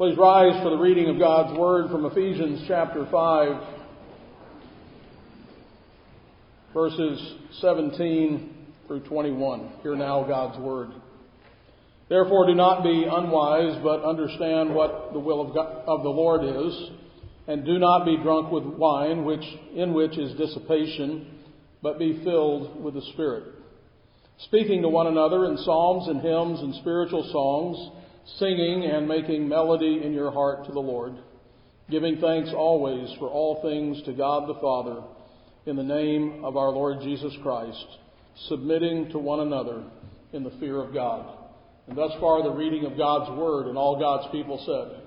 [0.00, 3.62] Please rise for the reading of God's Word from Ephesians chapter 5,
[6.72, 9.72] verses 17 through 21.
[9.82, 10.92] Hear now God's Word.
[12.08, 16.44] Therefore, do not be unwise, but understand what the will of, God, of the Lord
[16.44, 16.90] is,
[17.46, 19.44] and do not be drunk with wine, which
[19.74, 21.42] in which is dissipation,
[21.82, 23.52] but be filled with the Spirit,
[24.46, 27.99] speaking to one another in psalms and hymns and spiritual songs
[28.38, 31.14] singing and making melody in your heart to the Lord,
[31.90, 35.02] giving thanks always for all things to God the Father,
[35.66, 37.86] in the name of our Lord Jesus Christ,
[38.48, 39.84] submitting to one another
[40.32, 41.36] in the fear of God.
[41.86, 45.02] And thus far, the reading of God's Word, and all God's people said.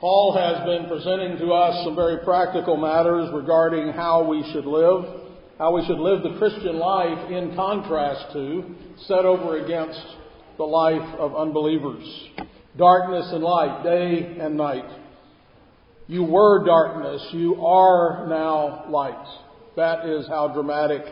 [0.00, 5.17] Paul has been presenting to us some very practical matters regarding how we should live
[5.58, 8.74] how we should live the Christian life in contrast to,
[9.06, 10.00] set over against
[10.56, 12.04] the life of unbelievers.
[12.76, 14.88] Darkness and light, day and night.
[16.06, 19.26] You were darkness, you are now light.
[19.74, 21.02] That is how dramatic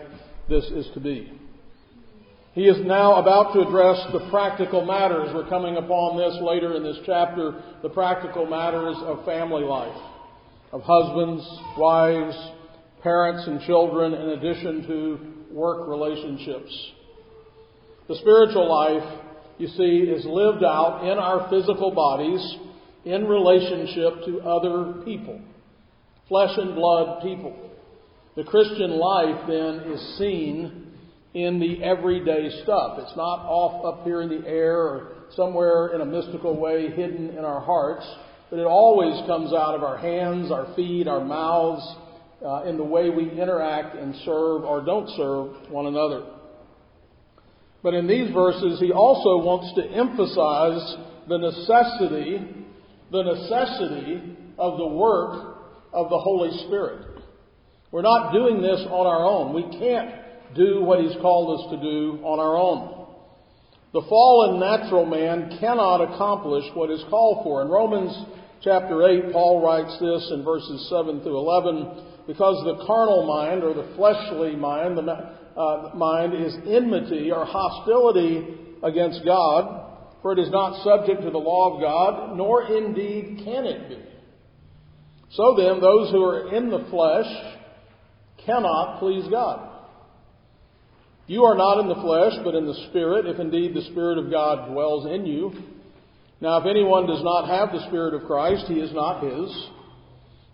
[0.48, 1.32] this is to be.
[2.52, 5.28] He is now about to address the practical matters.
[5.34, 10.00] We're coming upon this later in this chapter, the practical matters of family life,
[10.72, 12.34] of husbands, wives,
[13.02, 15.18] parents and children, in addition to
[15.52, 16.92] work relationships.
[18.08, 19.20] The spiritual life,
[19.58, 22.56] you see, is lived out in our physical bodies
[23.04, 25.40] in relationship to other people,
[26.28, 27.70] flesh and blood people.
[28.36, 30.92] The Christian life then is seen
[31.34, 32.98] in the everyday stuff.
[32.98, 37.30] It's not off up here in the air or somewhere in a mystical way hidden
[37.30, 38.06] in our hearts,
[38.50, 41.82] but it always comes out of our hands, our feet, our mouths,
[42.46, 46.24] uh, in the way we interact and serve or don't serve one another.
[47.82, 50.96] But in these verses, he also wants to emphasize
[51.28, 52.64] the necessity,
[53.10, 55.56] the necessity of the work
[55.92, 57.20] of the Holy Spirit.
[57.90, 59.54] We're not doing this on our own.
[59.54, 63.06] We can't do what he's called us to do on our own.
[63.92, 67.62] The fallen natural man cannot accomplish what is called for.
[67.62, 68.12] In Romans
[68.62, 73.74] chapter 8, Paul writes this in verses 7 through 11 because the carnal mind or
[73.74, 78.46] the fleshly mind, the uh, mind is enmity or hostility
[78.82, 83.64] against God, for it is not subject to the law of God, nor indeed can
[83.64, 84.02] it be.
[85.30, 87.26] So then, those who are in the flesh
[88.44, 89.72] cannot please God.
[91.26, 94.30] You are not in the flesh, but in the Spirit, if indeed the Spirit of
[94.30, 95.52] God dwells in you.
[96.40, 99.68] Now, if anyone does not have the Spirit of Christ, he is not his.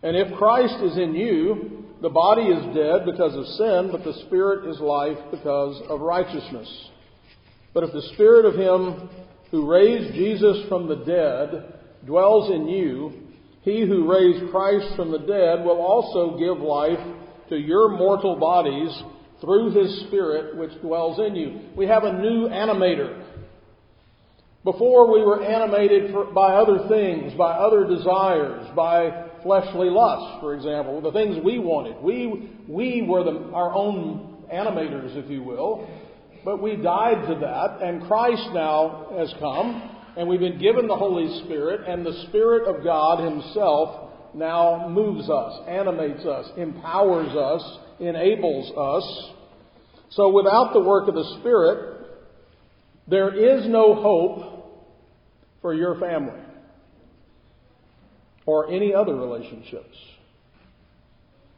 [0.03, 4.19] And if Christ is in you, the body is dead because of sin, but the
[4.27, 6.69] spirit is life because of righteousness.
[7.73, 9.09] But if the spirit of him
[9.53, 11.75] who raised Jesus from the dead
[12.05, 13.13] dwells in you,
[13.63, 16.99] he who raised Christ from the dead will also give life
[17.49, 18.91] to your mortal bodies
[19.41, 21.61] through his spirit which dwells in you.
[21.77, 23.25] We have a new animator.
[24.65, 31.01] Before we were animated by other things, by other desires, by fleshly lusts, for example,
[31.01, 32.03] the things we wanted.
[32.03, 35.89] We, we were the, our own animators, if you will,
[36.45, 40.97] but we died to that, and Christ now has come, and we've been given the
[40.97, 47.79] Holy Spirit, and the Spirit of God Himself now moves us, animates us, empowers us,
[48.01, 49.31] enables us.
[50.11, 52.07] So without the work of the Spirit,
[53.09, 54.83] there is no hope
[55.61, 56.41] for your family
[58.47, 59.97] or any other relationships.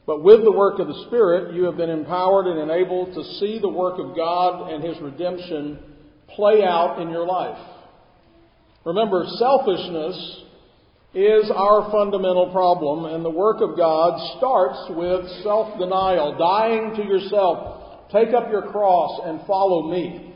[0.06, 3.59] But with the work of the Spirit, you have been empowered and enabled to see
[3.59, 5.78] the work of God and His redemption
[6.28, 7.59] play out in your life.
[8.84, 10.43] Remember, selfishness
[11.15, 17.03] is our fundamental problem, and the work of God starts with self denial, dying to
[17.03, 18.11] yourself.
[18.12, 20.33] Take up your cross and follow me.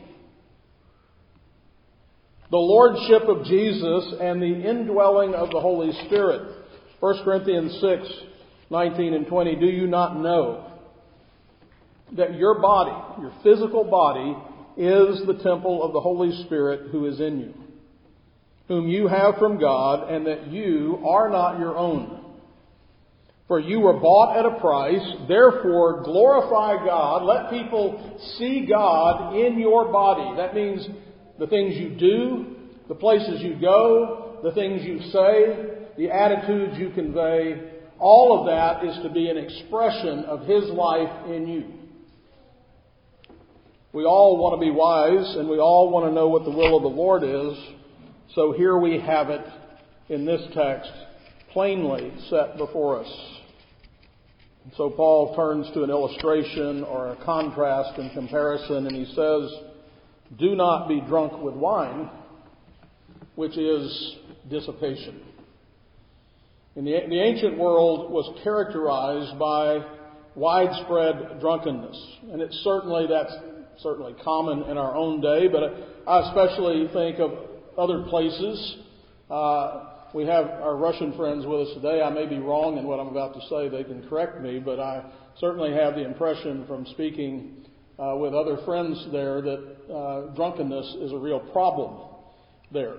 [2.51, 6.57] The Lordship of Jesus and the indwelling of the Holy Spirit.
[6.99, 8.07] 1 Corinthians 6,
[8.71, 9.55] 19 and 20.
[9.57, 10.65] Do you not know
[12.17, 14.35] that your body, your physical body,
[14.77, 17.53] is the temple of the Holy Spirit who is in you,
[18.67, 22.19] whom you have from God, and that you are not your own?
[23.47, 27.23] For you were bought at a price, therefore glorify God.
[27.23, 30.35] Let people see God in your body.
[30.37, 30.87] That means
[31.39, 32.55] the things you do,
[32.87, 38.85] the places you go, the things you say, the attitudes you convey, all of that
[38.85, 41.65] is to be an expression of His life in you.
[43.91, 46.77] We all want to be wise and we all want to know what the will
[46.77, 47.57] of the Lord is.
[48.35, 49.45] So here we have it
[50.09, 50.91] in this text
[51.51, 53.39] plainly set before us.
[54.77, 59.68] So Paul turns to an illustration or a contrast and comparison and he says,
[60.37, 62.09] do not be drunk with wine,
[63.35, 64.15] which is
[64.49, 65.21] dissipation.
[66.75, 69.85] In the, the ancient world was characterized by
[70.35, 72.17] widespread drunkenness.
[72.31, 73.33] And it's certainly, that's
[73.81, 75.63] certainly common in our own day, but
[76.07, 77.31] I especially think of
[77.77, 78.77] other places.
[79.29, 82.01] Uh, we have our Russian friends with us today.
[82.01, 83.69] I may be wrong in what I'm about to say.
[83.69, 85.03] They can correct me, but I
[85.39, 87.65] certainly have the impression from speaking
[87.99, 92.07] uh, with other friends there that uh, drunkenness is a real problem
[92.71, 92.97] there.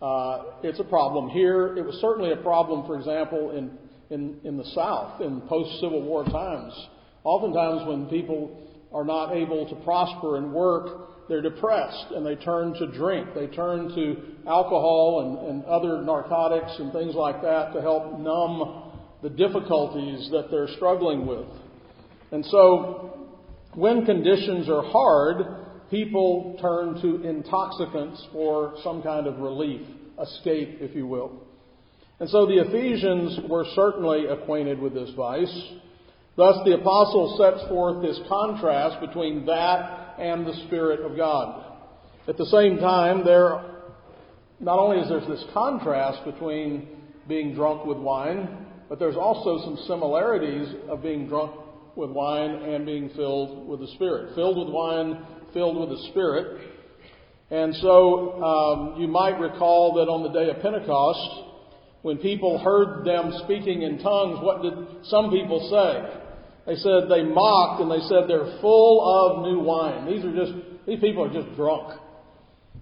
[0.00, 1.76] Uh, it's a problem here.
[1.76, 3.70] It was certainly a problem, for example, in,
[4.10, 6.72] in, in the South in post Civil War times.
[7.24, 12.74] Oftentimes, when people are not able to prosper and work, they're depressed and they turn
[12.74, 13.28] to drink.
[13.34, 14.16] They turn to
[14.46, 18.92] alcohol and, and other narcotics and things like that to help numb
[19.22, 21.46] the difficulties that they're struggling with.
[22.30, 23.17] And so,
[23.78, 25.46] when conditions are hard,
[25.88, 29.86] people turn to intoxicants for some kind of relief,
[30.20, 31.30] escape, if you will.
[32.18, 35.72] And so the Ephesians were certainly acquainted with this vice.
[36.36, 41.64] Thus, the apostle sets forth this contrast between that and the Spirit of God.
[42.26, 43.64] At the same time, there
[44.58, 46.88] not only is there this contrast between
[47.28, 51.52] being drunk with wine, but there's also some similarities of being drunk
[51.98, 54.34] with wine and being filled with the Spirit.
[54.34, 55.22] Filled with wine
[55.52, 56.60] filled with the Spirit.
[57.50, 61.48] And so um, you might recall that on the day of Pentecost,
[62.02, 64.74] when people heard them speaking in tongues, what did
[65.06, 66.24] some people say?
[66.66, 70.06] They said they mocked and they said they're full of new wine.
[70.06, 70.52] These are just
[70.86, 71.98] these people are just drunk.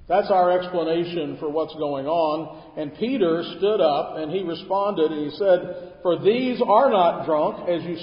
[0.09, 2.79] That's our explanation for what's going on.
[2.79, 7.69] And Peter stood up and he responded and he said, "For these are not drunk
[7.69, 7.97] as you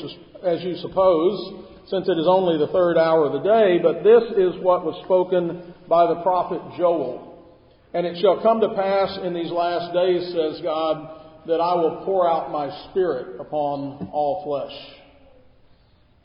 [0.44, 4.23] as you suppose." since it is only the third hour of the day, but this
[4.38, 7.33] is what was spoken by the prophet Joel.
[7.94, 12.03] And it shall come to pass in these last days, says God, that I will
[12.05, 14.75] pour out my spirit upon all flesh.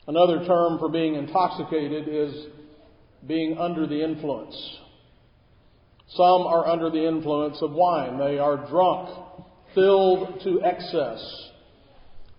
[0.07, 2.47] Another term for being intoxicated is
[3.27, 4.55] being under the influence.
[6.15, 8.17] Some are under the influence of wine.
[8.17, 9.09] They are drunk,
[9.75, 11.49] filled to excess.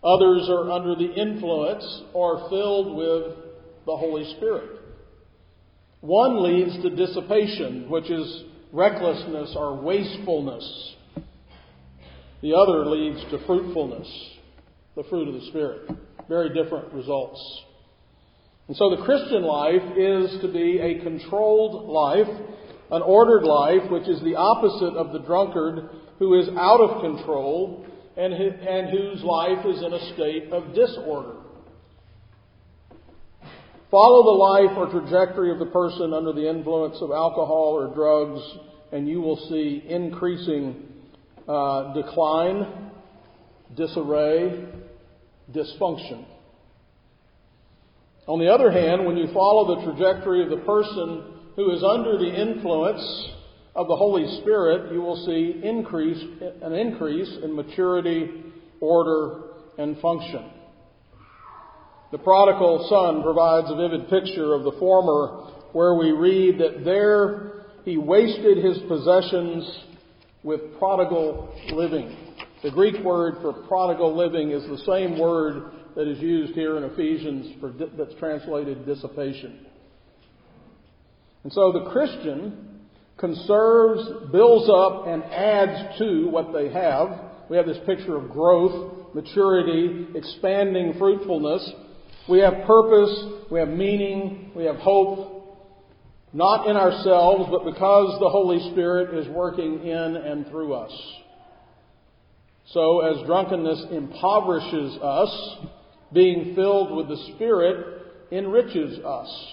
[0.02, 3.37] Others are under the influence or filled with
[3.87, 4.81] the Holy Spirit.
[6.00, 10.94] One leads to dissipation, which is recklessness or wastefulness.
[12.43, 14.08] The other leads to fruitfulness,
[14.96, 15.90] the fruit of the Spirit.
[16.28, 17.40] Very different results.
[18.69, 22.28] And so the Christian life is to be a controlled life,
[22.90, 27.87] an ordered life, which is the opposite of the drunkard who is out of control
[28.16, 31.37] and, and whose life is in a state of disorder.
[33.90, 38.40] Follow the life or trajectory of the person under the influence of alcohol or drugs,
[38.92, 40.87] and you will see increasing
[41.48, 42.90] uh, decline,
[43.76, 44.66] disarray,
[45.52, 46.25] dysfunction.
[48.28, 52.19] On the other hand, when you follow the trajectory of the person who is under
[52.19, 53.28] the influence
[53.75, 56.23] of the Holy Spirit, you will see increase,
[56.62, 58.28] an increase in maturity,
[58.80, 59.42] order,
[59.78, 60.50] and function.
[62.12, 67.50] The prodigal son provides a vivid picture of the former, where we read that there
[67.85, 69.85] he wasted his possessions
[70.42, 72.16] with prodigal living.
[72.62, 76.85] The Greek word for prodigal living is the same word that is used here in
[76.85, 79.66] Ephesians for, that's translated dissipation.
[81.42, 82.80] And so the Christian
[83.16, 87.09] conserves, builds up, and adds to what they have.
[87.49, 91.73] We have this picture of growth, maturity, expanding fruitfulness.
[92.28, 95.40] We have purpose, we have meaning, we have hope,
[96.32, 100.92] not in ourselves, but because the Holy Spirit is working in and through us.
[102.73, 105.56] So, as drunkenness impoverishes us,
[106.12, 109.47] being filled with the Spirit enriches us.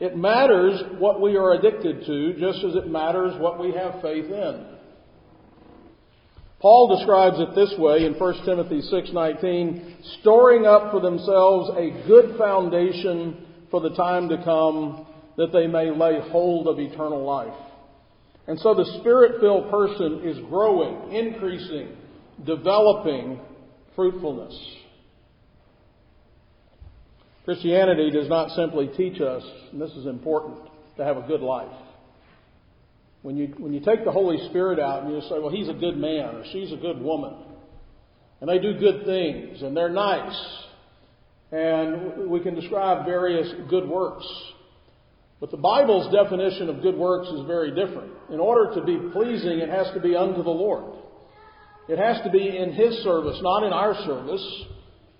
[0.00, 4.30] It matters what we are addicted to just as it matters what we have faith
[4.30, 4.66] in.
[6.60, 12.36] Paul describes it this way in 1 Timothy 6:19, storing up for themselves a good
[12.36, 17.54] foundation for the time to come that they may lay hold of eternal life.
[18.46, 21.14] And so the spirit-filled person is growing,
[27.50, 29.42] Christianity does not simply teach us,
[29.72, 30.56] and this is important,
[30.96, 31.76] to have a good life.
[33.22, 35.72] When you, when you take the Holy Spirit out and you say, well, he's a
[35.72, 37.34] good man or she's a good woman,
[38.40, 40.40] and they do good things and they're nice,
[41.50, 44.26] and we can describe various good works.
[45.40, 48.12] But the Bible's definition of good works is very different.
[48.32, 50.84] In order to be pleasing, it has to be unto the Lord.
[51.88, 54.64] It has to be in His service, not in our service,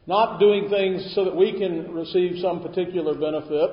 [0.06, 3.70] not doing things so that we can receive some particular benefit,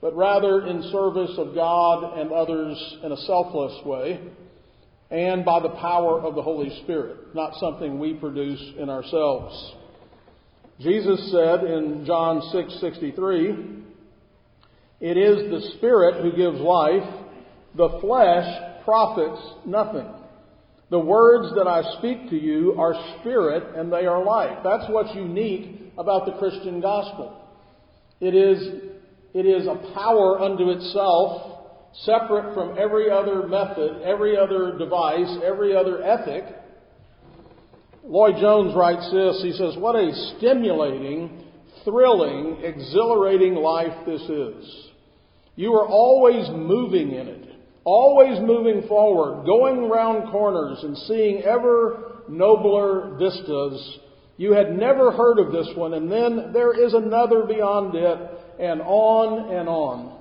[0.00, 4.20] but rather in service of God and others in a selfless way
[5.12, 9.74] and by the power of the Holy Spirit, not something we produce in ourselves.
[10.80, 13.84] Jesus said in John 6:63,
[15.00, 17.06] "It is the spirit who gives life;
[17.74, 20.08] the flesh profits nothing."
[20.92, 24.58] The words that I speak to you are spirit and they are life.
[24.62, 27.34] That's what's unique about the Christian gospel.
[28.20, 28.92] It is
[29.32, 31.60] it is a power unto itself,
[32.04, 36.44] separate from every other method, every other device, every other ethic.
[38.04, 39.40] Lloyd Jones writes this.
[39.42, 41.42] He says, What a stimulating,
[41.86, 44.88] thrilling, exhilarating life this is.
[45.56, 47.51] You are always moving in it,
[47.84, 53.98] always moving forward, going around corners and seeing ever nobler vistas.
[54.36, 58.18] You had never heard of this one, and then there is another beyond it
[58.58, 60.18] and on and on.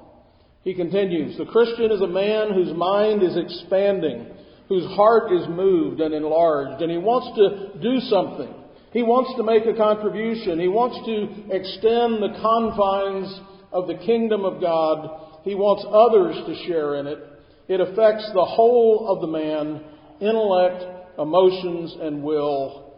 [0.64, 4.28] He continues, the Christian is a man whose mind is expanding,
[4.70, 8.54] whose heart is moved and enlarged, and he wants to do something.
[8.92, 10.60] He wants to make a contribution.
[10.60, 13.40] He wants to extend the confines
[13.72, 15.42] of the kingdom of God.
[15.44, 17.31] He wants others to share in it.
[17.68, 19.82] It affects the whole of the man,
[20.20, 20.84] intellect,
[21.18, 22.94] emotions, and will.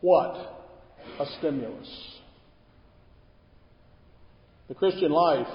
[0.00, 0.34] What?
[1.18, 2.18] A stimulus.
[4.68, 5.48] The Christian life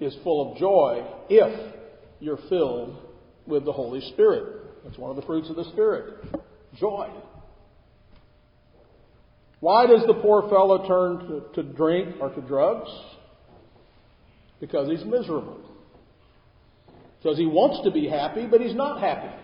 [0.00, 1.74] is full of joy if
[2.20, 2.96] you're filled
[3.46, 4.84] with the Holy Spirit.
[4.84, 6.24] That's one of the fruits of the Spirit.
[6.78, 7.10] Joy.
[9.60, 12.90] Why does the poor fellow turn to, to drink or to drugs?
[14.60, 15.60] Because he's miserable.
[17.24, 19.34] Because he wants to be happy, but he's not happy.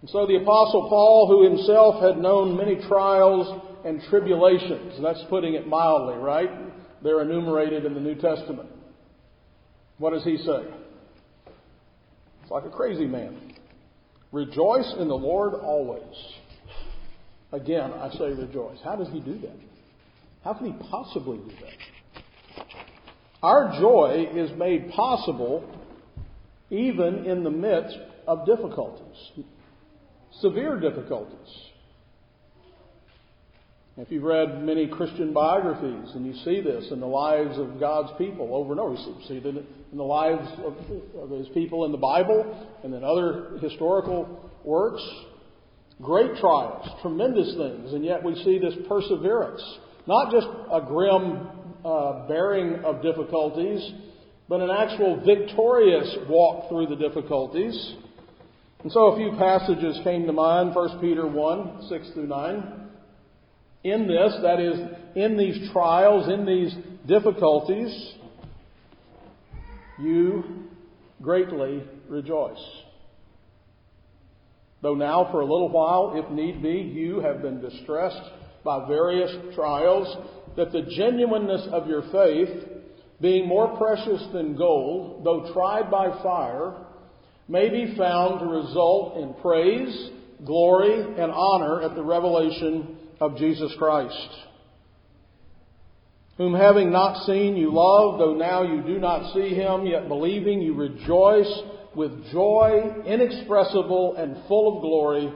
[0.00, 5.24] And so the Apostle Paul, who himself had known many trials and tribulations, and that's
[5.28, 6.48] putting it mildly, right?
[7.02, 8.68] They're enumerated in the New Testament.
[9.98, 10.62] What does he say?
[12.42, 13.54] It's like a crazy man.
[14.30, 16.14] Rejoice in the Lord always.
[17.50, 18.78] Again, I say rejoice.
[18.84, 19.56] How does he do that?
[20.44, 22.64] How can he possibly do that?
[23.42, 25.68] Our joy is made possible
[26.72, 29.44] even in the midst of difficulties,
[30.40, 31.36] severe difficulties.
[33.98, 38.08] If you've read many Christian biographies and you see this in the lives of God's
[38.16, 41.98] people over and over, you see it in the lives of, His people in the
[41.98, 45.02] Bible and in other historical works.
[46.00, 49.62] Great trials, tremendous things, and yet we see this perseverance.
[50.06, 51.48] Not just a grim
[51.84, 53.92] uh, bearing of difficulties,
[54.52, 57.94] but an actual victorious walk through the difficulties.
[58.82, 60.74] And so a few passages came to mind.
[60.74, 62.88] 1 Peter 1, 6 through 9
[63.84, 64.78] in this, that is,
[65.16, 66.74] in these trials, in these
[67.08, 68.12] difficulties,
[69.98, 70.44] you
[71.22, 72.62] greatly rejoice.
[74.82, 78.20] Though now, for a little while, if need be, you have been distressed
[78.62, 80.14] by various trials,
[80.56, 82.81] that the genuineness of your faith,
[83.22, 86.74] being more precious than gold, though tried by fire,
[87.48, 90.10] may be found to result in praise,
[90.44, 94.28] glory, and honor at the revelation of Jesus Christ,
[96.36, 100.60] whom having not seen you love, though now you do not see him, yet believing
[100.60, 101.60] you rejoice
[101.94, 105.32] with joy inexpressible and full of glory,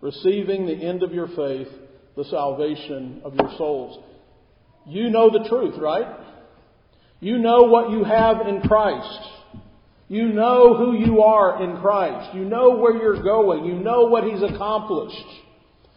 [0.00, 1.68] receiving the end of your faith,
[2.16, 4.02] the salvation of your souls.
[4.86, 6.06] You know the truth, right?
[7.20, 9.28] You know what you have in Christ.
[10.08, 12.34] You know who you are in Christ.
[12.34, 13.64] You know where you're going.
[13.64, 15.26] You know what He's accomplished.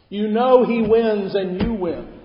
[0.09, 2.19] You know He wins and you win.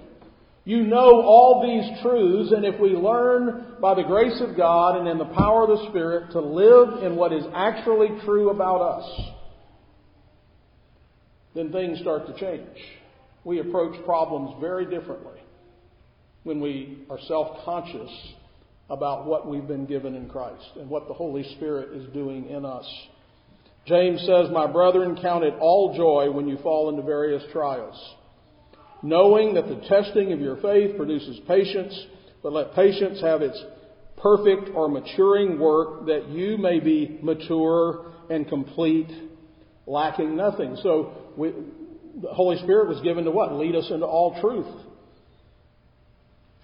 [0.64, 5.06] You know all these truths, and if we learn by the grace of God and
[5.06, 9.20] in the power of the Spirit to live in what is actually true about us,
[11.54, 12.78] then things start to change.
[13.44, 15.38] We approach problems very differently
[16.44, 18.10] when we are self conscious
[18.90, 22.64] about what we've been given in Christ and what the Holy Spirit is doing in
[22.64, 22.86] us.
[23.86, 27.98] James says, My brethren, count it all joy when you fall into various trials,
[29.02, 32.06] knowing that the testing of your faith produces patience.
[32.42, 33.62] But let patience have its
[34.18, 39.10] perfect or maturing work that you may be mature and complete,
[39.86, 40.76] lacking nothing.
[40.82, 41.52] So we,
[42.22, 43.52] the Holy Spirit was given to what?
[43.54, 44.83] Lead us into all truth.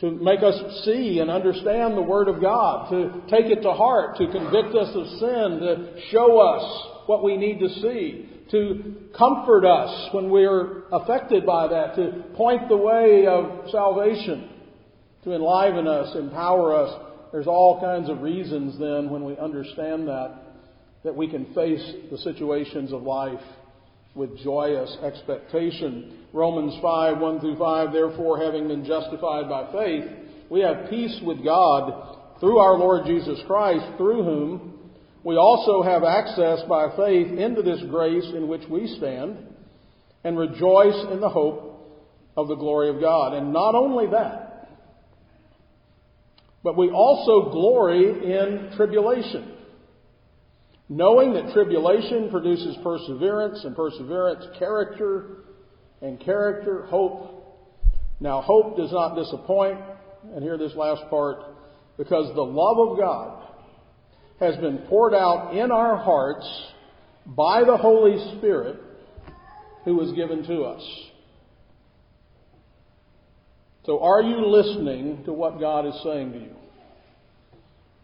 [0.01, 0.55] To make us
[0.85, 4.95] see and understand the Word of God, to take it to heart, to convict us
[4.95, 10.85] of sin, to show us what we need to see, to comfort us when we're
[10.91, 14.49] affected by that, to point the way of salvation,
[15.25, 16.99] to enliven us, empower us.
[17.31, 20.35] There's all kinds of reasons then when we understand that,
[21.05, 23.41] that we can face the situations of life
[24.15, 26.27] with joyous expectation.
[26.33, 30.05] Romans 5, 1 through 5, therefore, having been justified by faith,
[30.51, 34.81] we have peace with God through our Lord Jesus Christ, through whom
[35.23, 39.37] we also have access by faith into this grace in which we stand
[40.25, 41.71] and rejoice in the hope
[42.37, 43.35] of the glory of God.
[43.35, 44.69] And not only that,
[46.63, 49.57] but we also glory in tribulation
[50.91, 55.45] knowing that tribulation produces perseverance, and perseverance, character,
[56.03, 57.37] and character, hope.
[58.19, 59.79] Now, hope does not disappoint,
[60.35, 61.39] and hear this last part,
[61.97, 63.47] because the love of God
[64.41, 66.47] has been poured out in our hearts
[67.25, 68.81] by the Holy Spirit
[69.85, 70.83] who was given to us.
[73.87, 76.55] So, are you listening to what God is saying to you?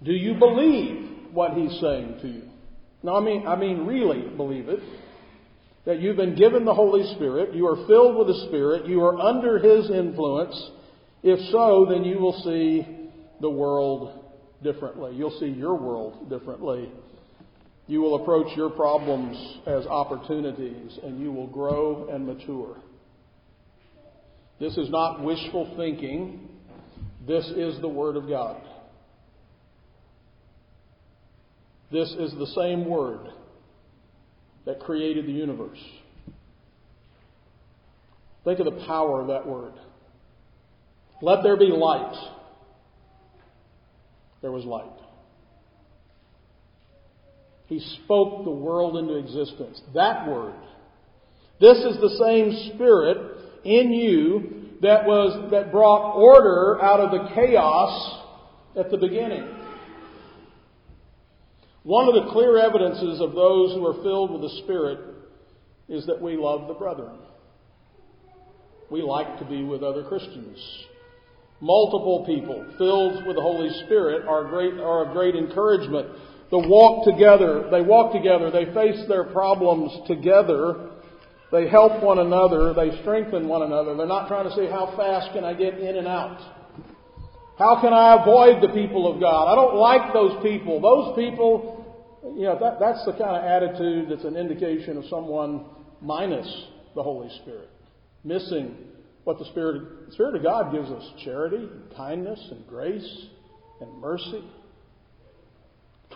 [0.05, 2.43] Do you believe what He's saying to you?
[3.03, 4.81] No, I mean, I mean, really believe it.
[5.85, 9.19] That you've been given the Holy Spirit, you are filled with the Spirit, you are
[9.21, 10.71] under His influence.
[11.23, 13.09] If so, then you will see
[13.41, 14.25] the world
[14.63, 15.15] differently.
[15.15, 16.91] You'll see your world differently.
[17.87, 19.37] You will approach your problems
[19.67, 22.77] as opportunities and you will grow and mature.
[24.59, 26.49] This is not wishful thinking.
[27.27, 28.61] This is the Word of God.
[31.91, 33.29] This is the same word
[34.65, 35.79] that created the universe.
[38.45, 39.73] Think of the power of that word.
[41.23, 42.15] Let there be light.
[44.43, 44.85] There was light.
[47.67, 49.81] He spoke the world into existence.
[49.95, 50.55] That word.
[51.61, 57.35] This is the same spirit in you that was that brought order out of the
[57.35, 58.23] chaos
[58.79, 59.49] at the beginning.
[61.87, 64.99] One of the clear evidences of those who are filled with the Spirit
[65.89, 67.17] is that we love the brethren.
[68.91, 70.59] We like to be with other Christians.
[71.61, 76.09] Multiple people filled with the Holy Spirit are great are a great encouragement.
[76.51, 80.91] The walk together, they walk together, they face their problems together,
[81.53, 83.95] they help one another, they strengthen one another.
[83.95, 86.57] They're not trying to say how fast can I get in and out.
[87.59, 89.47] How can I avoid the people of God?
[89.51, 90.81] I don't like those people.
[90.81, 91.76] Those people
[92.35, 95.65] you know, that, that's the kind of attitude that's an indication of someone
[96.01, 96.47] minus
[96.95, 97.69] the Holy Spirit,
[98.25, 98.75] missing
[99.25, 103.27] what the Spirit, the Spirit of God gives us charity, and kindness, and grace,
[103.81, 104.45] and mercy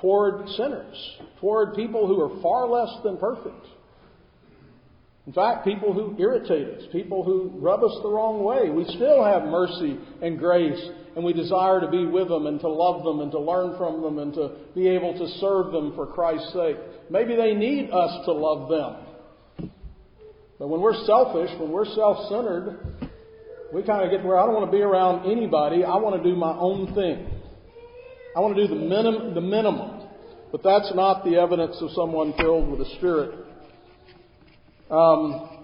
[0.00, 3.66] toward sinners, toward people who are far less than perfect.
[5.26, 9.22] In fact, people who irritate us, people who rub us the wrong way, we still
[9.22, 10.80] have mercy and grace
[11.16, 14.02] and we desire to be with them and to love them and to learn from
[14.02, 16.76] them and to be able to serve them for Christ's sake.
[17.10, 19.70] Maybe they need us to love them.
[20.58, 23.10] But when we're selfish, when we're self centered,
[23.72, 25.84] we kind of get where I don't want to be around anybody.
[25.84, 27.26] I want to do my own thing.
[28.36, 30.08] I want to do the, minim- the minimum.
[30.52, 33.46] But that's not the evidence of someone filled with the Spirit.
[34.90, 35.59] Um,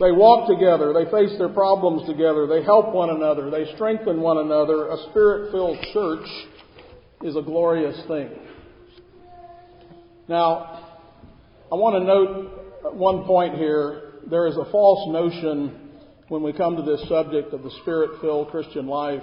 [0.00, 0.94] They walk together.
[0.94, 2.46] They face their problems together.
[2.46, 3.50] They help one another.
[3.50, 4.88] They strengthen one another.
[4.88, 6.26] A spirit filled church
[7.22, 8.30] is a glorious thing.
[10.26, 10.96] Now,
[11.70, 14.12] I want to note one point here.
[14.30, 15.90] There is a false notion
[16.28, 19.22] when we come to this subject of the spirit filled Christian life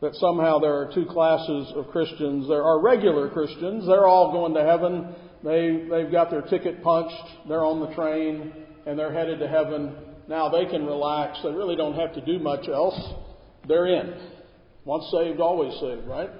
[0.00, 2.48] that somehow there are two classes of Christians.
[2.48, 3.86] There are regular Christians.
[3.86, 5.14] They're all going to heaven.
[5.44, 7.14] They, they've got their ticket punched.
[7.46, 8.52] They're on the train
[8.86, 9.94] and they're headed to heaven.
[10.28, 11.38] Now they can relax.
[11.42, 12.98] They really don't have to do much else.
[13.68, 14.14] They're in.
[14.84, 16.30] Once saved, always saved, right?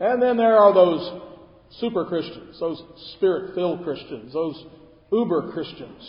[0.00, 1.22] And then there are those
[1.78, 2.82] super Christians, those
[3.16, 4.64] spirit filled Christians, those
[5.12, 6.02] uber Christians.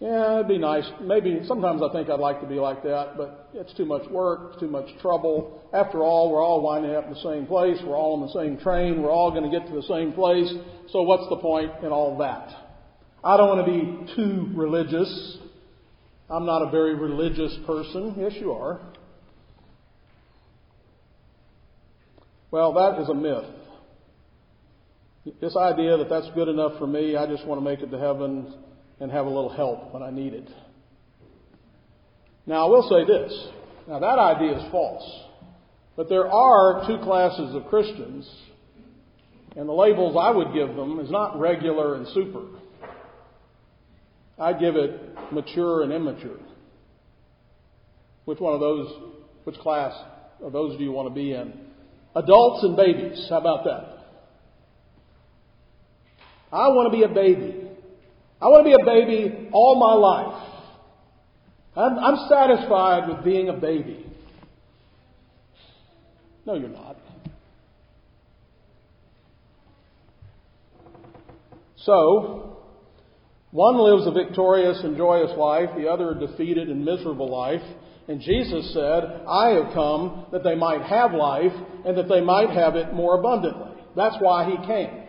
[0.00, 0.84] Yeah, it'd be nice.
[1.00, 4.58] Maybe sometimes I think I'd like to be like that, but it's too much work,
[4.58, 5.62] too much trouble.
[5.72, 7.78] After all, we're all winding up in the same place.
[7.86, 9.00] We're all on the same train.
[9.00, 10.52] We're all going to get to the same place.
[10.90, 12.61] So what's the point in all that?
[13.24, 15.38] I don't want to be too religious.
[16.28, 18.16] I'm not a very religious person.
[18.18, 18.80] Yes, you are.
[22.50, 23.44] Well, that is a myth.
[25.40, 27.98] This idea that that's good enough for me, I just want to make it to
[27.98, 28.54] heaven
[28.98, 30.48] and have a little help when I need it.
[32.44, 33.48] Now, I will say this.
[33.86, 35.08] Now, that idea is false.
[35.96, 38.28] But there are two classes of Christians,
[39.56, 42.42] and the labels I would give them is not regular and super.
[44.42, 45.00] I give it
[45.32, 46.40] mature and immature.
[48.24, 48.92] Which one of those,
[49.44, 49.94] which class
[50.42, 51.52] of those do you want to be in?
[52.16, 53.24] Adults and babies.
[53.30, 53.98] How about that?
[56.52, 57.68] I want to be a baby.
[58.40, 60.48] I want to be a baby all my life.
[61.76, 64.04] I'm, I'm satisfied with being a baby.
[66.44, 66.96] No, you're not.
[71.76, 72.51] So,
[73.52, 77.60] one lives a victorious and joyous life, the other a defeated and miserable life.
[78.08, 81.52] And Jesus said, I have come that they might have life
[81.84, 83.82] and that they might have it more abundantly.
[83.94, 85.02] That's why he came.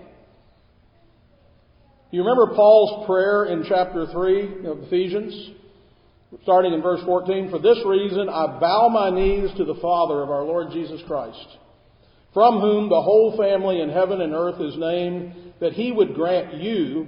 [2.11, 5.51] You remember Paul's prayer in chapter 3 of Ephesians?
[6.43, 10.29] Starting in verse 14, For this reason I bow my knees to the Father of
[10.29, 11.47] our Lord Jesus Christ,
[12.33, 16.55] from whom the whole family in heaven and earth is named, that he would grant
[16.55, 17.07] you,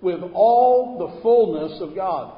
[0.00, 2.34] with all the fullness of God.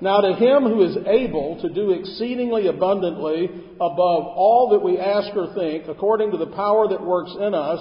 [0.00, 5.34] Now to him who is able to do exceedingly abundantly above all that we ask
[5.36, 7.80] or think, according to the power that works in us,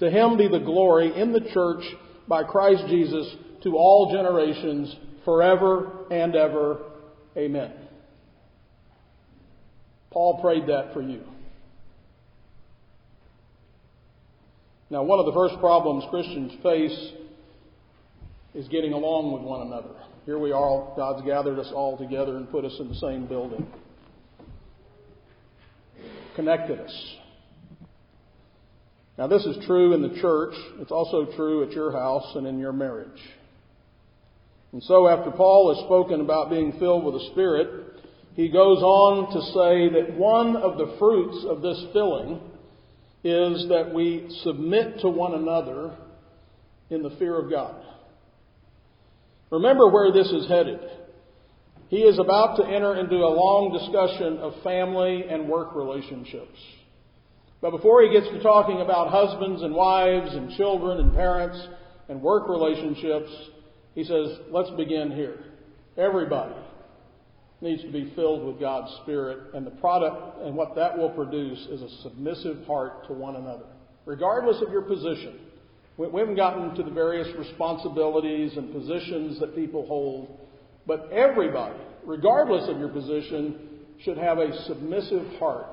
[0.00, 1.84] to him be the glory in the church
[2.28, 6.78] by Christ Jesus to all generations forever and ever.
[7.36, 7.72] Amen.
[10.10, 11.22] Paul prayed that for you.
[14.90, 17.12] Now, one of the first problems Christians face
[18.54, 19.90] is getting along with one another.
[20.24, 23.66] Here we are, God's gathered us all together and put us in the same building,
[26.34, 27.14] connected us.
[29.18, 30.54] Now, this is true in the church.
[30.80, 33.20] It's also true at your house and in your marriage.
[34.72, 38.00] And so, after Paul has spoken about being filled with the Spirit,
[38.34, 42.40] he goes on to say that one of the fruits of this filling
[43.22, 45.96] is that we submit to one another
[46.90, 47.80] in the fear of God.
[49.54, 50.80] Remember where this is headed.
[51.88, 56.58] He is about to enter into a long discussion of family and work relationships.
[57.60, 61.68] But before he gets to talking about husbands and wives and children and parents
[62.08, 63.30] and work relationships,
[63.94, 65.38] he says, let's begin here.
[65.96, 66.56] Everybody
[67.60, 71.60] needs to be filled with God's Spirit, and the product and what that will produce
[71.70, 73.66] is a submissive heart to one another,
[74.04, 75.38] regardless of your position.
[75.96, 80.38] We haven't gotten to the various responsibilities and positions that people hold,
[80.86, 85.66] but everybody, regardless of your position, should have a submissive heart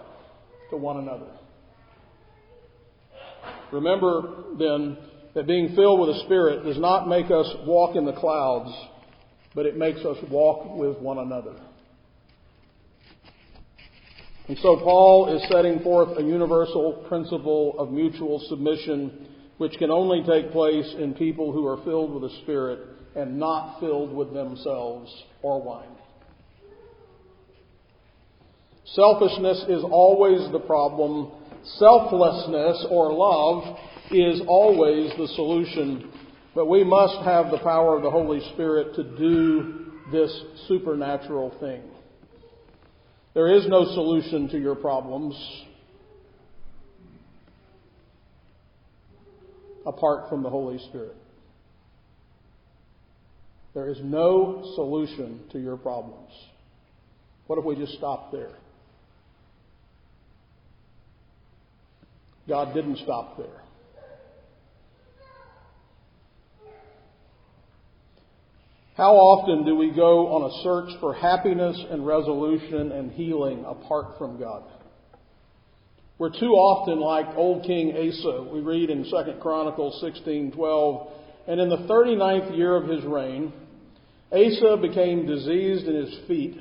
[0.70, 1.32] to one another.
[3.72, 4.98] Remember then
[5.34, 8.72] that being filled with the Spirit does not make us walk in the clouds,
[9.56, 11.56] but it makes us walk with one another.
[14.48, 19.28] And so Paul is setting forth a universal principle of mutual submission,
[19.62, 22.80] which can only take place in people who are filled with the Spirit
[23.16, 25.96] and not filled with themselves or wine.
[28.86, 31.32] Selfishness is always the problem.
[31.78, 33.78] Selflessness or love
[34.10, 36.12] is always the solution,
[36.56, 41.84] but we must have the power of the Holy Spirit to do this supernatural thing.
[43.36, 45.36] There is no solution to your problems
[49.86, 51.16] apart from the Holy Spirit.
[53.74, 56.32] There is no solution to your problems.
[57.48, 58.52] What if we just stop there?
[62.48, 63.62] God didn't stop there.
[68.98, 74.18] How often do we go on a search for happiness and resolution and healing apart
[74.18, 74.64] from God?
[76.22, 78.44] We're too often like old King Asa.
[78.54, 81.08] We read in 2 Chronicles 16:12,
[81.48, 83.52] and in the 39th year of his reign,
[84.32, 86.60] Asa became diseased in his feet,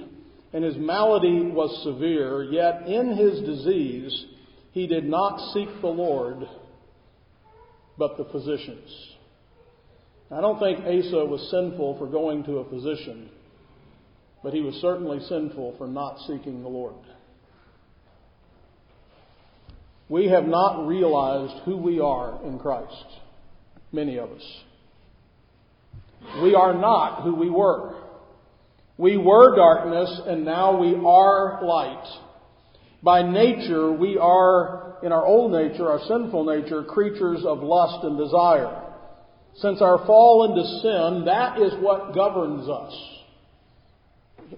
[0.54, 4.24] and his malady was severe, yet in his disease
[4.72, 6.48] he did not seek the Lord,
[7.98, 8.88] but the physicians.
[10.30, 13.28] I don't think Asa was sinful for going to a physician,
[14.42, 16.94] but he was certainly sinful for not seeking the Lord.
[20.10, 23.06] We have not realized who we are in Christ,
[23.92, 24.42] many of us.
[26.42, 27.94] We are not who we were.
[28.98, 32.04] We were darkness and now we are light.
[33.04, 38.18] By nature, we are, in our old nature, our sinful nature, creatures of lust and
[38.18, 38.82] desire.
[39.58, 42.92] Since our fall into sin, that is what governs us.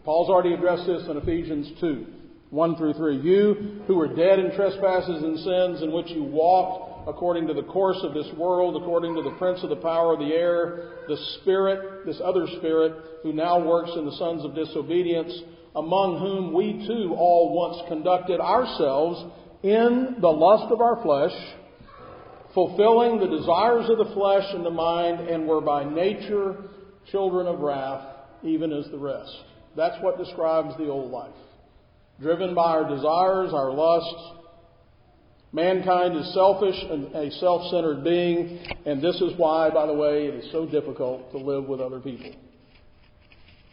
[0.02, 2.06] Paul's already addressed this in Ephesians 2,
[2.52, 3.16] 1 through 3.
[3.20, 7.62] You who were dead in trespasses and sins in which you walked according to the
[7.62, 11.16] course of this world, according to the prince of the power of the air, the
[11.40, 15.32] spirit, this other spirit, who now works in the sons of disobedience,
[15.74, 19.24] among whom we too all once conducted ourselves
[19.62, 21.32] in the lust of our flesh,
[22.52, 26.56] fulfilling the desires of the flesh and the mind, and were by nature
[27.10, 28.04] children of wrath,
[28.42, 29.34] even as the rest.
[29.74, 31.32] That's what describes the old life.
[32.20, 34.42] Driven by our desires, our lusts,
[35.55, 40.27] Mankind is selfish and a self centered being, and this is why, by the way,
[40.27, 42.33] it is so difficult to live with other people.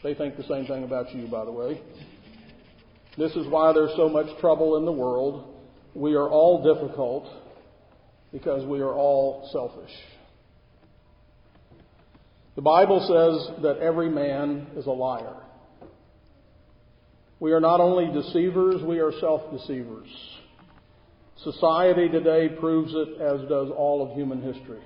[0.03, 1.81] They think the same thing about you, by the way.
[3.17, 5.55] This is why there's so much trouble in the world.
[5.93, 7.27] We are all difficult
[8.33, 9.91] because we are all selfish.
[12.55, 15.35] The Bible says that every man is a liar.
[17.39, 20.07] We are not only deceivers, we are self deceivers.
[21.43, 24.81] Society today proves it, as does all of human history.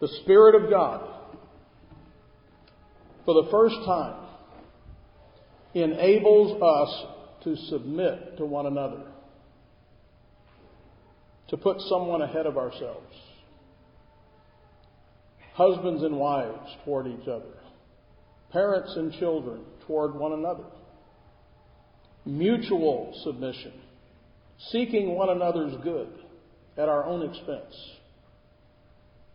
[0.00, 1.08] The Spirit of God,
[3.24, 4.26] for the first time,
[5.74, 7.06] enables us
[7.44, 9.02] to submit to one another,
[11.50, 13.14] to put someone ahead of ourselves.
[15.54, 17.54] Husbands and wives toward each other,
[18.50, 20.64] parents and children toward one another,
[22.24, 23.72] mutual submission
[24.70, 26.08] seeking one another's good
[26.76, 27.74] at our own expense,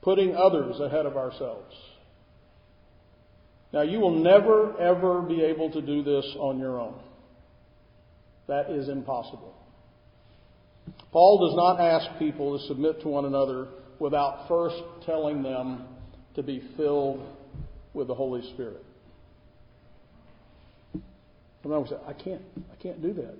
[0.02, 1.76] putting others ahead of ourselves.
[3.74, 7.00] Now, you will never, ever be able to do this on your own.
[8.48, 9.54] That is impossible.
[11.12, 13.68] Paul does not ask people to submit to one another
[14.00, 15.86] without first telling them
[16.36, 17.28] to be filled
[17.94, 18.86] with the Holy Spirit.
[21.88, 23.36] Say, I can't, I can't do that.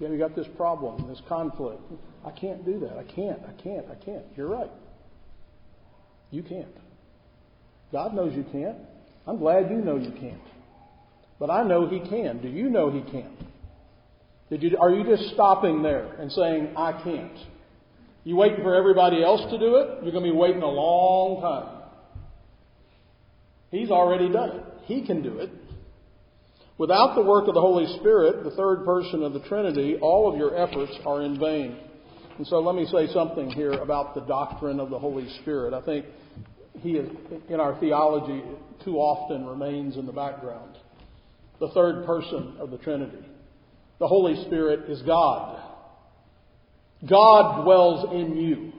[0.00, 1.80] Yeah, got this problem, this conflict.
[2.24, 2.98] I can't do that.
[2.98, 3.40] I can't.
[3.46, 3.86] I can't.
[3.90, 4.24] I can't.
[4.36, 4.70] You're right.
[6.30, 6.74] You can't.
[7.92, 8.76] God knows you can't.
[9.26, 10.40] I'm glad you know you can't.
[11.38, 12.40] But I know He can.
[12.42, 13.30] Do you know He can?
[14.50, 17.38] Did you, are you just stopping there and saying, I can't?
[18.24, 20.02] You waiting for everybody else to do it?
[20.02, 21.82] You're going to be waiting a long time.
[23.70, 24.64] He's already done it.
[24.84, 25.50] He can do it.
[26.76, 30.36] Without the work of the Holy Spirit, the third person of the Trinity, all of
[30.36, 31.78] your efforts are in vain.
[32.36, 35.72] And so let me say something here about the doctrine of the Holy Spirit.
[35.72, 36.06] I think
[36.80, 37.08] he is,
[37.48, 38.42] in our theology
[38.84, 40.76] too often remains in the background.
[41.60, 43.24] The third person of the Trinity.
[44.00, 45.62] The Holy Spirit is God.
[47.08, 48.72] God dwells in you.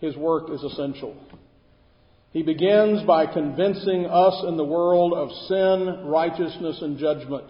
[0.00, 1.16] His work is essential.
[2.34, 7.44] He begins by convincing us in the world of sin, righteousness, and judgment.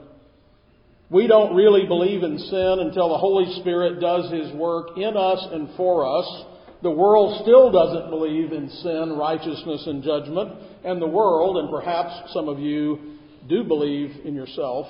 [1.08, 5.48] We don't really believe in sin until the Holy Spirit does His work in us
[5.52, 6.44] and for us.
[6.82, 10.52] The world still doesn't believe in sin, righteousness, and judgment.
[10.84, 13.16] And the world, and perhaps some of you,
[13.48, 14.86] do believe in yourself.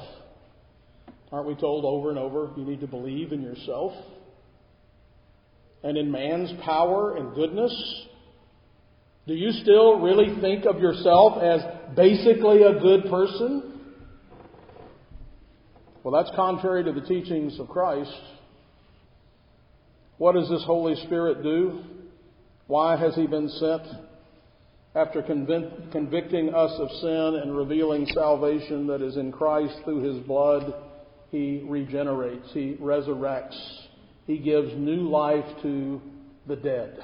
[1.31, 3.93] Aren't we told over and over you need to believe in yourself?
[5.85, 8.07] And in man's power and goodness?
[9.27, 11.61] Do you still really think of yourself as
[11.97, 13.75] basically a good person?
[16.03, 18.13] Well, that's contrary to the teachings of Christ.
[20.19, 21.81] What does this Holy Spirit do?
[22.67, 23.83] Why has He been sent?
[24.95, 30.23] After convic- convicting us of sin and revealing salvation that is in Christ through His
[30.27, 30.75] blood,
[31.31, 33.59] He regenerates, He resurrects,
[34.27, 36.03] He gives new life to
[36.47, 37.03] the dead.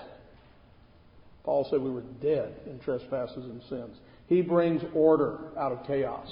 [1.45, 3.97] Paul said we were dead in trespasses and sins.
[4.27, 6.29] He brings order out of chaos.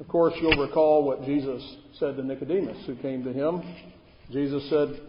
[0.00, 1.62] Of course, you'll recall what Jesus
[1.98, 3.62] said to Nicodemus, who came to him.
[4.30, 5.00] Jesus said,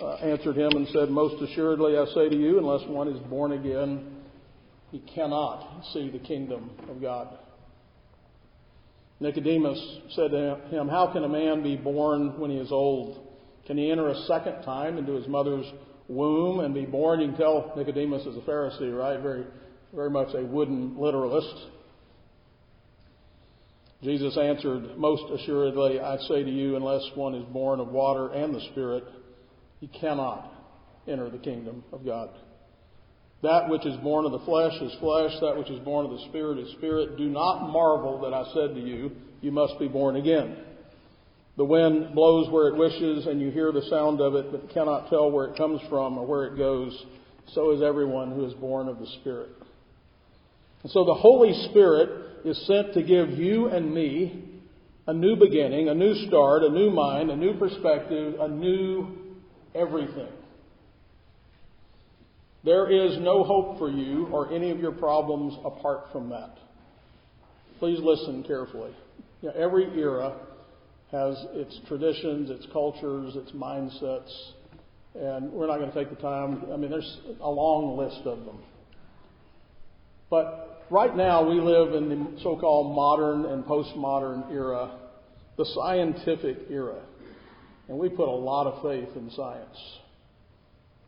[0.00, 3.52] uh, answered him and said, Most assuredly I say to you, unless one is born
[3.52, 4.16] again,
[4.90, 7.38] he cannot see the kingdom of God.
[9.20, 13.26] Nicodemus said to him, How can a man be born when he is old?
[13.66, 15.66] Can he enter a second time into his mother's
[16.12, 17.20] womb and be born?
[17.20, 19.20] You can tell Nicodemus is a Pharisee, right?
[19.20, 19.44] Very,
[19.94, 21.54] very much a wooden literalist.
[24.02, 28.54] Jesus answered, Most assuredly, I say to you, unless one is born of water and
[28.54, 29.04] the Spirit,
[29.80, 30.52] he cannot
[31.06, 32.30] enter the kingdom of God.
[33.42, 36.24] That which is born of the flesh is flesh, that which is born of the
[36.28, 37.16] Spirit is spirit.
[37.16, 40.56] Do not marvel that I said to you, You must be born again.
[41.56, 45.10] The wind blows where it wishes, and you hear the sound of it, but cannot
[45.10, 47.04] tell where it comes from or where it goes.
[47.48, 49.50] So is everyone who is born of the Spirit.
[50.82, 54.60] And so the Holy Spirit is sent to give you and me
[55.06, 59.36] a new beginning, a new start, a new mind, a new perspective, a new
[59.74, 60.32] everything.
[62.64, 66.56] There is no hope for you or any of your problems apart from that.
[67.78, 68.94] Please listen carefully.
[69.42, 70.38] You know, every era
[71.12, 74.32] has its traditions, its cultures, its mindsets,
[75.14, 76.64] and we're not going to take the time.
[76.72, 78.60] I mean, there's a long list of them.
[80.30, 84.98] But right now we live in the so-called modern and postmodern era,
[85.58, 87.02] the scientific era.
[87.88, 89.76] And we put a lot of faith in science,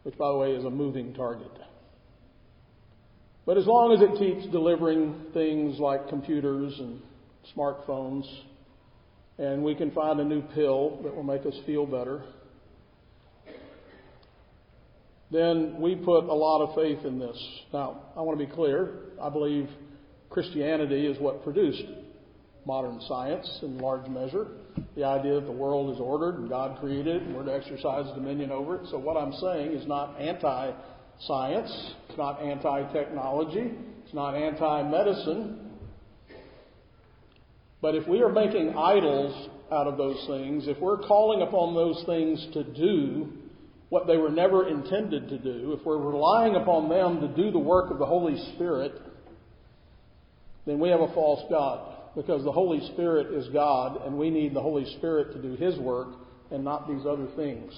[0.03, 1.53] which by the way is a moving target.
[3.47, 7.01] But as long as it keeps delivering things like computers and
[7.57, 8.25] smartphones,
[9.39, 12.23] and we can find a new pill that will make us feel better,
[15.31, 17.37] then we put a lot of faith in this.
[17.73, 19.11] Now, I want to be clear.
[19.21, 19.69] I believe
[20.31, 21.83] Christianity is what produced
[22.67, 24.47] modern science in large measure.
[24.97, 28.07] The idea that the world is ordered and God created it and we're to exercise
[28.15, 28.83] dominion over it.
[28.91, 30.73] So, what I'm saying is not anti
[31.21, 33.73] science, it's not anti technology,
[34.05, 35.64] it's not anti medicine.
[37.85, 42.03] But if we are making idols out of those things, if we're calling upon those
[42.07, 43.31] things to do
[43.91, 47.59] what they were never intended to do, if we're relying upon them to do the
[47.59, 48.93] work of the Holy Spirit,
[50.65, 51.95] then we have a false God.
[52.17, 55.79] Because the Holy Spirit is God, and we need the Holy Spirit to do His
[55.79, 56.09] work
[56.51, 57.71] and not these other things.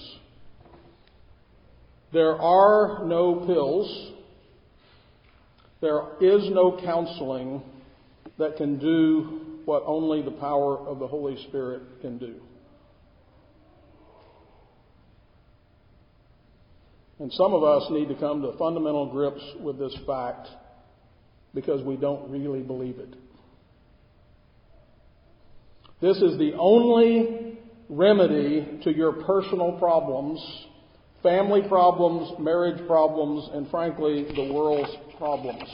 [2.13, 4.13] There are no pills.
[5.81, 7.61] There is no counseling
[8.39, 12.37] that can do what only the power of the Holy Spirit can do.
[17.19, 20.49] And some of us need to come to fundamental grips with this fact
[21.53, 23.15] because we don't really believe it.
[26.01, 30.41] This is the only remedy to your personal problems,
[31.23, 35.69] family problems, marriage problems, and frankly, the world's problems.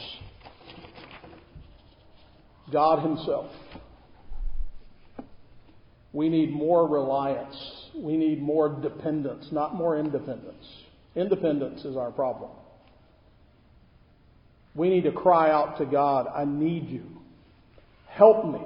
[2.70, 3.50] God Himself.
[6.12, 7.56] We need more reliance.
[7.96, 10.64] We need more dependence, not more independence.
[11.16, 12.50] Independence is our problem.
[14.74, 17.04] We need to cry out to God, I need you.
[18.08, 18.60] Help me.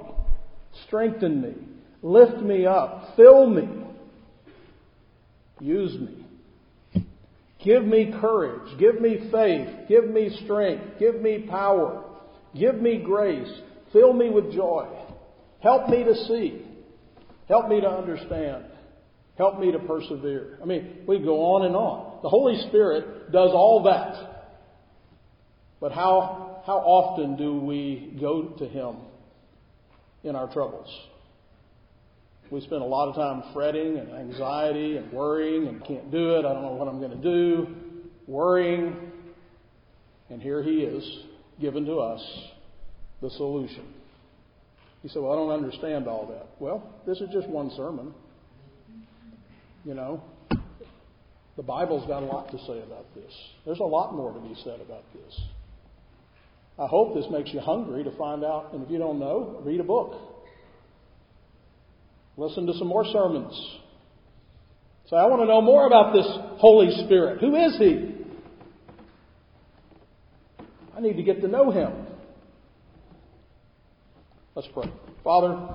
[0.85, 1.53] Strengthen me.
[2.01, 3.13] Lift me up.
[3.15, 3.67] Fill me.
[5.59, 7.03] Use me.
[7.63, 8.77] Give me courage.
[8.79, 9.87] Give me faith.
[9.89, 10.99] Give me strength.
[10.99, 12.03] Give me power.
[12.57, 13.51] Give me grace.
[13.97, 14.87] Fill me with joy.
[15.59, 16.61] Help me to see.
[17.47, 18.65] Help me to understand.
[19.39, 20.59] Help me to persevere.
[20.61, 22.19] I mean, we go on and on.
[22.21, 24.53] The Holy Spirit does all that.
[25.81, 28.97] But how, how often do we go to Him
[30.23, 30.89] in our troubles?
[32.51, 36.45] We spend a lot of time fretting and anxiety and worrying and can't do it.
[36.45, 37.75] I don't know what I'm going to do.
[38.27, 39.11] Worrying.
[40.29, 41.03] And here He is,
[41.59, 42.21] given to us
[43.21, 43.85] the solution.
[45.03, 46.47] You say, Well, I don't understand all that.
[46.59, 48.13] Well, this is just one sermon.
[49.85, 50.21] You know,
[51.55, 53.31] the Bible's got a lot to say about this.
[53.65, 55.41] There's a lot more to be said about this.
[56.79, 59.79] I hope this makes you hungry to find out, and if you don't know, read
[59.79, 60.13] a book.
[62.35, 63.53] Listen to some more sermons.
[65.09, 66.27] Say, I want to know more about this
[66.59, 67.39] Holy Spirit.
[67.39, 68.13] Who is He?
[70.95, 72.06] I need to get to know Him.
[74.57, 74.91] Let's pray.
[75.23, 75.69] Father,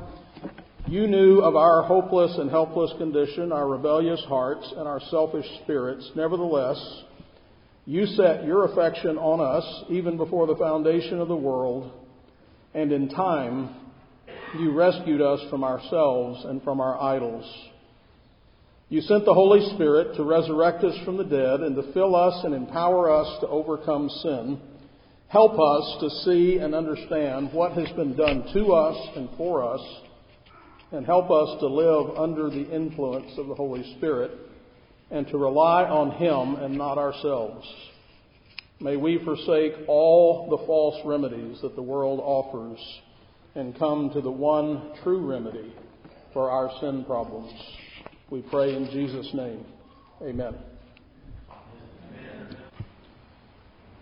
[0.89, 6.11] you knew of our hopeless and helpless condition, our rebellious hearts, and our selfish spirits.
[6.17, 6.85] Nevertheless,
[7.87, 11.93] you set your affection on us even before the foundation of the world,
[12.75, 13.73] and in time
[14.59, 17.45] you rescued us from ourselves and from our idols.
[18.89, 22.43] You sent the Holy Spirit to resurrect us from the dead and to fill us
[22.43, 24.61] and empower us to overcome sin.
[25.33, 29.81] Help us to see and understand what has been done to us and for us,
[30.91, 34.31] and help us to live under the influence of the Holy Spirit
[35.11, 37.67] and to rely on Him and not ourselves.
[38.79, 42.79] May we forsake all the false remedies that the world offers
[43.55, 45.73] and come to the one true remedy
[46.35, 47.55] for our sin problems.
[48.29, 49.65] We pray in Jesus' name.
[50.21, 50.57] Amen.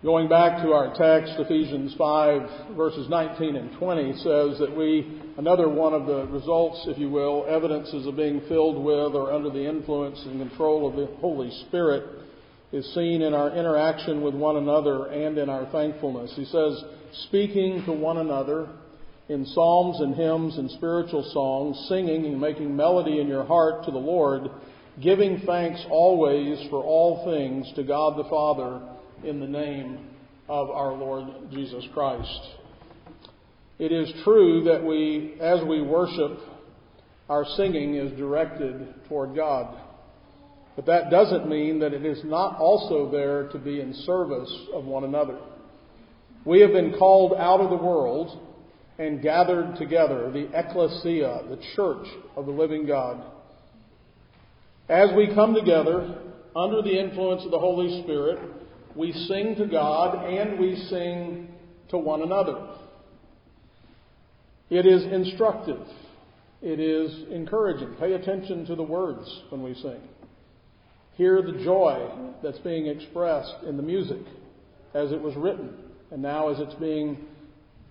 [0.03, 5.69] Going back to our text, Ephesians 5, verses 19 and 20 says that we, another
[5.69, 9.63] one of the results, if you will, evidences of being filled with or under the
[9.63, 12.25] influence and control of the Holy Spirit
[12.71, 16.33] is seen in our interaction with one another and in our thankfulness.
[16.35, 16.83] He says,
[17.27, 18.69] speaking to one another
[19.29, 23.91] in psalms and hymns and spiritual songs, singing and making melody in your heart to
[23.91, 24.49] the Lord,
[24.99, 28.90] giving thanks always for all things to God the Father
[29.23, 30.07] in the name
[30.49, 32.39] of our Lord Jesus Christ.
[33.79, 36.37] It is true that we, as we worship,
[37.29, 39.79] our singing is directed toward God.
[40.75, 44.85] But that doesn't mean that it is not also there to be in service of
[44.85, 45.39] one another.
[46.45, 48.39] We have been called out of the world
[48.97, 53.23] and gathered together, the ecclesia, the church of the living God.
[54.89, 56.19] As we come together
[56.55, 58.39] under the influence of the Holy Spirit,
[58.95, 61.47] we sing to God and we sing
[61.89, 62.69] to one another.
[64.69, 65.81] It is instructive.
[66.61, 67.95] It is encouraging.
[67.99, 69.99] Pay attention to the words when we sing.
[71.15, 72.09] Hear the joy
[72.41, 74.21] that's being expressed in the music
[74.93, 75.73] as it was written
[76.11, 77.17] and now as it's being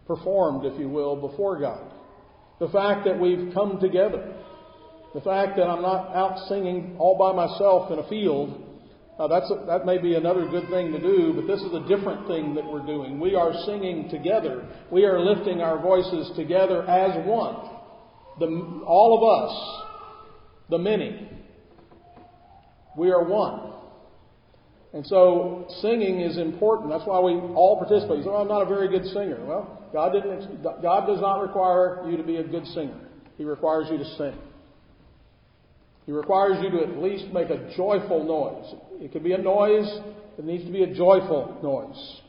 [0.06, 1.90] performed, if you will, before God.
[2.60, 4.34] The fact that we've come together.
[5.14, 8.69] The fact that I'm not out singing all by myself in a field.
[9.28, 12.26] That's a, that may be another good thing to do, but this is a different
[12.26, 13.20] thing that we're doing.
[13.20, 14.66] We are singing together.
[14.90, 17.56] We are lifting our voices together as one.
[18.38, 18.46] The,
[18.86, 21.28] all of us, the many,
[22.96, 23.74] we are one.
[24.92, 26.90] And so singing is important.
[26.90, 28.18] That's why we all participate.
[28.18, 29.44] You say, well, I'm not a very good singer.
[29.44, 32.98] Well, God, didn't, God does not require you to be a good singer.
[33.36, 34.34] He requires you to sing.
[36.06, 38.74] He requires you to at least make a joyful noise.
[39.00, 39.88] It could be a noise,
[40.38, 42.20] it needs to be a joyful noise.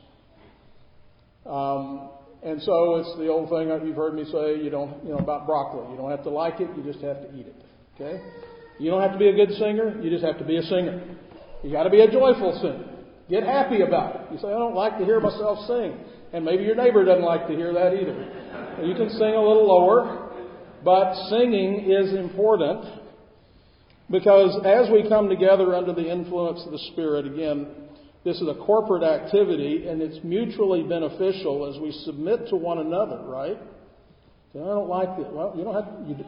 [1.46, 2.10] Um,
[2.44, 5.46] and so it's the old thing you've heard me say, you don't, you know, about
[5.46, 5.92] broccoli.
[5.92, 7.56] You don't have to like it, you just have to eat it.
[7.96, 8.22] Okay?
[8.80, 11.04] You don't have to be a good singer, you just have to be a singer.
[11.64, 12.88] You got to be a joyful singer.
[13.30, 14.22] Get happy about it.
[14.34, 15.98] You say, I don't like to hear myself sing.
[16.34, 18.86] And maybe your neighbor doesn't like to hear that either.
[18.86, 20.32] You can sing a little lower,
[20.84, 23.01] but singing is important
[24.12, 27.68] because as we come together under the influence of the Spirit, again,
[28.24, 33.24] this is a corporate activity and it's mutually beneficial as we submit to one another,
[33.24, 33.58] right?
[34.54, 35.32] I don't like it.
[35.32, 36.26] Well, you don't have to, you,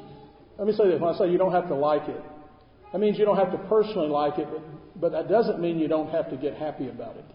[0.58, 1.00] let me say this.
[1.00, 2.22] When I say you don't have to like it,
[2.92, 4.62] that means you don't have to personally like it, but,
[5.02, 7.26] but that doesn't mean you don't have to get happy about it.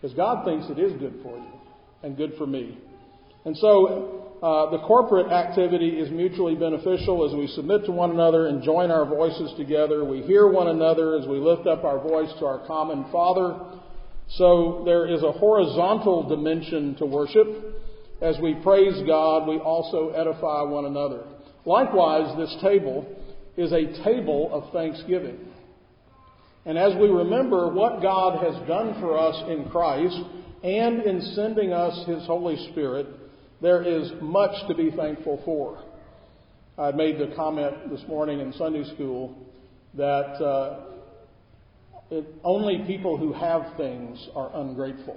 [0.00, 1.52] Because God thinks it is good for you
[2.02, 2.78] and good for me.
[3.44, 8.48] And so uh, the corporate activity is mutually beneficial as we submit to one another
[8.48, 10.04] and join our voices together.
[10.04, 13.58] We hear one another as we lift up our voice to our common Father.
[14.28, 17.46] So there is a horizontal dimension to worship.
[18.20, 21.24] As we praise God, we also edify one another.
[21.64, 23.06] Likewise, this table
[23.56, 25.38] is a table of thanksgiving.
[26.66, 30.20] And as we remember what God has done for us in Christ
[30.62, 33.06] and in sending us His Holy Spirit,
[33.64, 35.82] there is much to be thankful for.
[36.76, 39.34] I made the comment this morning in Sunday school
[39.94, 40.80] that uh,
[42.10, 45.16] it, only people who have things are ungrateful.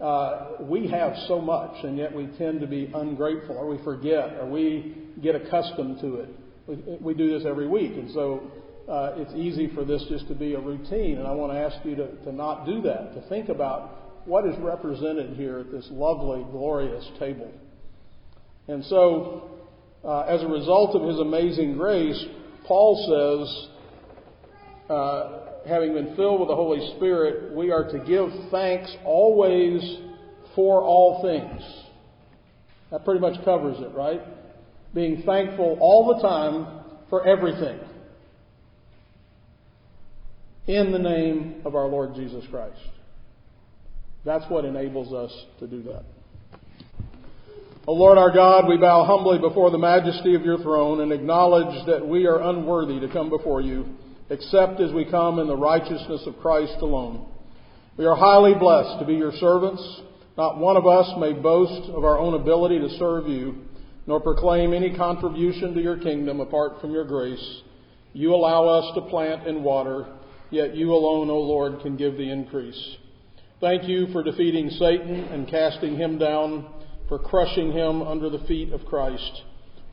[0.00, 4.32] Uh, we have so much, and yet we tend to be ungrateful, or we forget,
[4.40, 6.30] or we get accustomed to it.
[6.66, 8.50] We, we do this every week, and so
[8.88, 11.18] uh, it's easy for this just to be a routine.
[11.18, 14.46] And I want to ask you to, to not do that, to think about what
[14.46, 17.50] is represented here at this lovely, glorious table.
[18.68, 19.50] And so,
[20.04, 22.24] uh, as a result of his amazing grace,
[22.66, 28.94] Paul says, uh, having been filled with the Holy Spirit, we are to give thanks
[29.04, 29.98] always
[30.54, 31.62] for all things.
[32.90, 34.20] That pretty much covers it, right?
[34.94, 37.80] Being thankful all the time for everything
[40.66, 42.78] in the name of our Lord Jesus Christ.
[44.24, 46.04] That's what enables us to do that.
[47.86, 51.84] O Lord our God, we bow humbly before the majesty of your throne and acknowledge
[51.86, 53.96] that we are unworthy to come before you,
[54.30, 57.26] except as we come in the righteousness of Christ alone.
[57.96, 59.82] We are highly blessed to be your servants.
[60.38, 63.64] Not one of us may boast of our own ability to serve you,
[64.06, 67.62] nor proclaim any contribution to your kingdom apart from your grace.
[68.12, 70.06] You allow us to plant and water,
[70.50, 72.96] yet you alone, O Lord, can give the increase.
[73.62, 76.66] Thank you for defeating Satan and casting him down
[77.06, 79.42] for crushing him under the feet of Christ,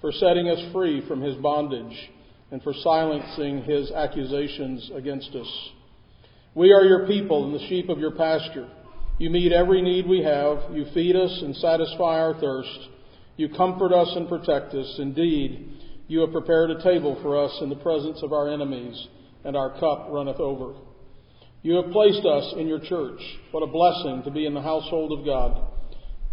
[0.01, 1.95] for setting us free from his bondage,
[2.49, 5.69] and for silencing his accusations against us.
[6.55, 8.67] We are your people and the sheep of your pasture.
[9.19, 10.75] You meet every need we have.
[10.75, 12.89] You feed us and satisfy our thirst.
[13.37, 14.95] You comfort us and protect us.
[14.97, 15.69] Indeed,
[16.07, 19.07] you have prepared a table for us in the presence of our enemies,
[19.43, 20.73] and our cup runneth over.
[21.61, 23.19] You have placed us in your church.
[23.51, 25.67] What a blessing to be in the household of God.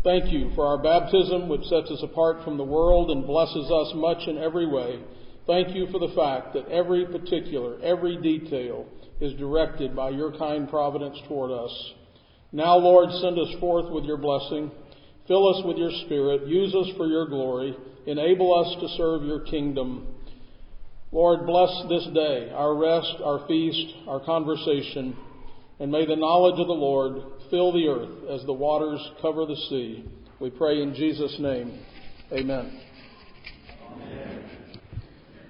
[0.04, 3.92] Thank you for our baptism, which sets us apart from the world and blesses us
[3.96, 5.02] much in every way.
[5.48, 8.86] Thank you for the fact that every particular, every detail
[9.20, 11.92] is directed by your kind providence toward us.
[12.52, 14.70] Now, Lord, send us forth with your blessing.
[15.26, 16.46] Fill us with your Spirit.
[16.46, 17.76] Use us for your glory.
[18.06, 20.06] Enable us to serve your kingdom.
[21.16, 25.16] Lord, bless this day, our rest, our feast, our conversation,
[25.80, 29.56] and may the knowledge of the Lord fill the earth as the waters cover the
[29.70, 30.04] sea.
[30.40, 31.80] We pray in Jesus' name.
[32.32, 32.82] Amen.
[33.94, 34.50] Amen.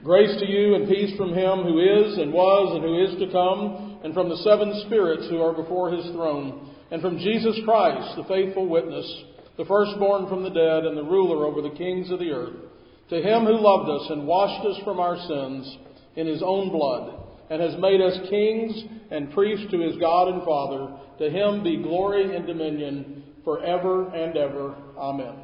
[0.04, 3.32] Grace to you and peace from him who is and was and who is to
[3.32, 8.14] come, and from the seven spirits who are before his throne, and from Jesus Christ,
[8.16, 9.24] the faithful witness,
[9.56, 12.65] the firstborn from the dead and the ruler over the kings of the earth.
[13.10, 15.78] To him who loved us and washed us from our sins
[16.16, 20.42] in his own blood, and has made us kings and priests to his God and
[20.44, 24.74] Father, to him be glory and dominion forever and ever.
[24.98, 25.34] Amen.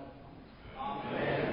[0.78, 1.51] Amen.